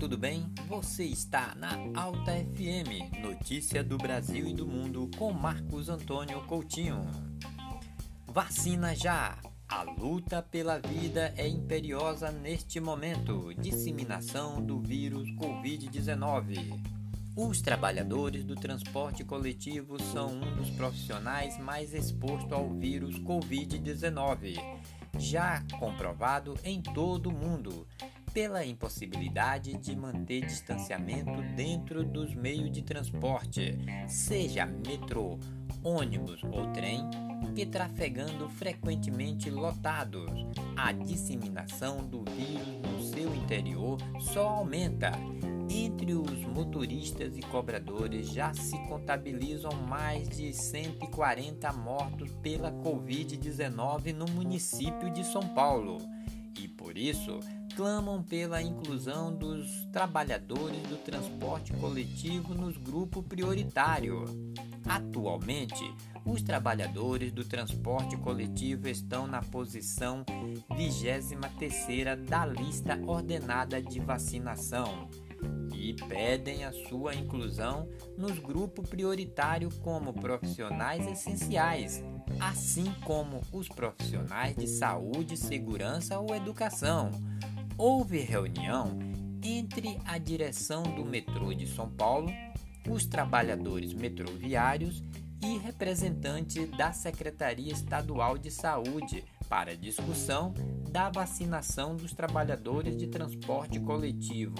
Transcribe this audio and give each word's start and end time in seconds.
tudo 0.00 0.18
bem? 0.18 0.52
Você 0.66 1.04
está 1.04 1.54
na 1.54 1.70
Alta 1.94 2.32
FM, 2.32 3.22
notícia 3.22 3.84
do 3.84 3.96
Brasil 3.96 4.48
e 4.48 4.52
do 4.52 4.66
mundo 4.66 5.08
com 5.16 5.32
Marcos 5.32 5.88
Antônio 5.88 6.42
Coutinho. 6.42 7.06
Vacina 8.26 8.96
já! 8.96 9.38
A 9.68 9.84
luta 9.84 10.42
pela 10.42 10.80
vida 10.80 11.32
é 11.36 11.46
imperiosa 11.46 12.32
neste 12.32 12.80
momento. 12.80 13.54
Disseminação 13.54 14.60
do 14.60 14.80
vírus 14.80 15.30
Covid-19. 15.36 16.80
Os 17.36 17.62
trabalhadores 17.62 18.44
do 18.44 18.56
transporte 18.56 19.22
coletivo 19.22 20.02
são 20.12 20.32
um 20.32 20.56
dos 20.56 20.70
profissionais 20.70 21.56
mais 21.58 21.94
expostos 21.94 22.52
ao 22.52 22.70
vírus 22.74 23.16
Covid-19, 23.20 24.56
já 25.16 25.62
comprovado 25.78 26.58
em 26.64 26.82
todo 26.82 27.28
o 27.28 27.32
mundo 27.32 27.86
pela 28.34 28.66
impossibilidade 28.66 29.78
de 29.78 29.94
manter 29.94 30.44
distanciamento 30.44 31.40
dentro 31.54 32.02
dos 32.02 32.34
meios 32.34 32.72
de 32.72 32.82
transporte, 32.82 33.78
seja 34.08 34.66
metrô, 34.66 35.38
ônibus 35.84 36.42
ou 36.42 36.66
trem, 36.72 37.08
que 37.54 37.64
trafegando 37.64 38.48
frequentemente 38.48 39.48
lotados. 39.48 40.28
A 40.76 40.90
disseminação 40.90 41.98
do 42.04 42.24
vírus 42.32 42.66
no 42.82 43.00
seu 43.04 43.32
interior 43.36 43.98
só 44.18 44.48
aumenta. 44.48 45.12
Entre 45.70 46.12
os 46.12 46.44
motoristas 46.44 47.38
e 47.38 47.40
cobradores 47.40 48.28
já 48.28 48.52
se 48.52 48.76
contabilizam 48.86 49.72
mais 49.88 50.28
de 50.28 50.52
140 50.52 51.72
mortos 51.72 52.32
pela 52.42 52.72
Covid-19 52.72 54.12
no 54.12 54.26
município 54.26 55.10
de 55.10 55.24
São 55.24 55.54
Paulo. 55.54 55.98
E 56.60 56.68
por 56.68 56.98
isso, 56.98 57.40
clamam 57.76 58.22
pela 58.22 58.62
inclusão 58.62 59.34
dos 59.34 59.66
trabalhadores 59.92 60.80
do 60.82 60.96
transporte 60.96 61.72
coletivo 61.74 62.54
nos 62.54 62.76
grupos 62.76 63.24
prioritário. 63.26 64.24
Atualmente, 64.86 65.82
os 66.24 66.42
trabalhadores 66.42 67.32
do 67.32 67.44
transporte 67.44 68.16
coletivo 68.16 68.88
estão 68.88 69.26
na 69.26 69.42
posição 69.42 70.24
23 70.76 71.30
da 72.26 72.46
lista 72.46 73.00
ordenada 73.06 73.82
de 73.82 73.98
vacinação 73.98 75.08
e 75.74 75.94
pedem 75.94 76.64
a 76.64 76.72
sua 76.88 77.14
inclusão 77.14 77.88
nos 78.16 78.38
grupos 78.38 78.88
prioritários 78.88 79.76
como 79.78 80.12
profissionais 80.12 81.06
essenciais, 81.06 82.02
assim 82.40 82.94
como 83.04 83.40
os 83.52 83.68
profissionais 83.68 84.54
de 84.56 84.66
saúde, 84.66 85.36
segurança 85.36 86.18
ou 86.18 86.34
educação 86.34 87.10
houve 87.76 88.18
reunião 88.18 88.98
entre 89.42 89.98
a 90.04 90.18
direção 90.18 90.82
do 90.82 91.04
metrô 91.04 91.52
de 91.52 91.66
São 91.66 91.90
Paulo, 91.90 92.30
os 92.88 93.06
trabalhadores 93.06 93.92
metroviários 93.92 95.02
e 95.42 95.58
representantes 95.58 96.70
da 96.70 96.92
Secretaria 96.92 97.72
Estadual 97.72 98.38
de 98.38 98.50
Saúde 98.50 99.24
para 99.48 99.76
discussão 99.76 100.54
da 100.90 101.10
vacinação 101.10 101.96
dos 101.96 102.12
trabalhadores 102.12 102.96
de 102.96 103.08
transporte 103.08 103.78
coletivo. 103.80 104.54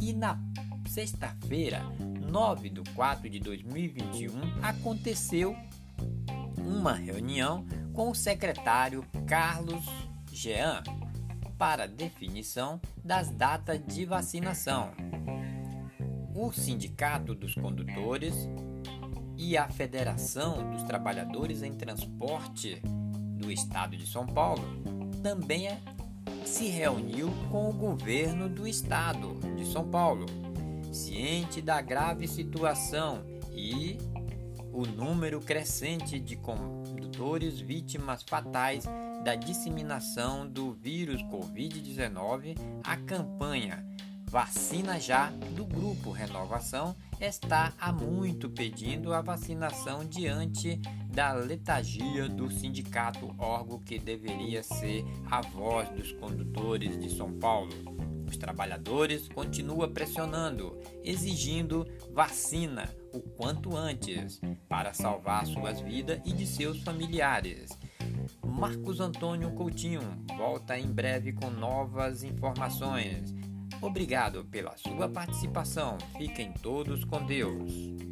E 0.00 0.12
na 0.12 0.38
sexta-feira, 0.86 1.82
9 2.30 2.70
de 2.70 2.82
4 2.92 3.28
de 3.28 3.40
2021, 3.40 4.32
aconteceu 4.62 5.56
uma 6.58 6.92
reunião 6.92 7.66
com 7.92 8.10
o 8.10 8.14
secretário 8.14 9.04
Carlos 9.26 9.84
Jean 10.32 10.82
para 11.60 11.86
definição 11.86 12.80
das 13.04 13.28
datas 13.28 13.78
de 13.86 14.06
vacinação. 14.06 14.92
O 16.34 16.50
Sindicato 16.50 17.34
dos 17.34 17.54
Condutores 17.54 18.48
e 19.36 19.58
a 19.58 19.68
Federação 19.68 20.70
dos 20.70 20.82
Trabalhadores 20.84 21.62
em 21.62 21.74
Transporte 21.74 22.80
do 23.36 23.52
Estado 23.52 23.94
de 23.94 24.06
São 24.06 24.26
Paulo 24.26 24.64
também 25.22 25.68
é, 25.68 25.78
se 26.46 26.66
reuniu 26.68 27.30
com 27.50 27.68
o 27.68 27.74
governo 27.74 28.48
do 28.48 28.66
Estado 28.66 29.38
de 29.54 29.70
São 29.70 29.86
Paulo, 29.86 30.24
ciente 30.90 31.60
da 31.60 31.82
grave 31.82 32.26
situação 32.26 33.22
e 33.52 33.98
o 34.72 34.86
número 34.86 35.38
crescente 35.42 36.18
de 36.18 36.36
condutores 36.36 37.60
vítimas 37.60 38.22
fatais 38.22 38.86
da 39.22 39.34
disseminação 39.34 40.46
do 40.48 40.72
vírus 40.72 41.22
Covid-19, 41.24 42.56
a 42.82 42.96
campanha 42.96 43.84
Vacina 44.30 45.00
Já 45.00 45.30
do 45.56 45.66
Grupo 45.66 46.12
Renovação 46.12 46.94
está 47.20 47.72
há 47.80 47.92
muito 47.92 48.48
pedindo 48.48 49.12
a 49.12 49.20
vacinação 49.20 50.04
diante 50.04 50.80
da 51.12 51.32
letargia 51.32 52.28
do 52.28 52.48
sindicato 52.48 53.34
órgão 53.38 53.80
que 53.80 53.98
deveria 53.98 54.62
ser 54.62 55.04
a 55.28 55.40
voz 55.40 55.88
dos 55.90 56.12
condutores 56.12 56.96
de 56.96 57.10
São 57.10 57.32
Paulo. 57.40 57.72
Os 58.24 58.36
trabalhadores 58.36 59.26
continuam 59.26 59.92
pressionando, 59.92 60.78
exigindo 61.02 61.84
vacina 62.12 62.88
o 63.12 63.20
quanto 63.20 63.76
antes 63.76 64.40
para 64.68 64.94
salvar 64.94 65.44
suas 65.44 65.80
vidas 65.80 66.20
e 66.24 66.32
de 66.32 66.46
seus 66.46 66.80
familiares. 66.82 67.68
Marcos 68.44 69.00
Antônio 69.00 69.50
Coutinho 69.52 70.00
volta 70.36 70.78
em 70.78 70.86
breve 70.86 71.32
com 71.32 71.50
novas 71.50 72.22
informações. 72.22 73.34
Obrigado 73.80 74.44
pela 74.44 74.76
sua 74.76 75.08
participação. 75.08 75.96
Fiquem 76.18 76.52
todos 76.52 77.04
com 77.04 77.24
Deus. 77.24 78.09